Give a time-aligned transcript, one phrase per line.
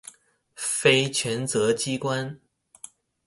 [0.55, 2.39] 非權責機關